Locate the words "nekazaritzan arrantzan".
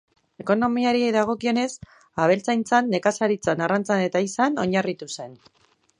2.95-4.03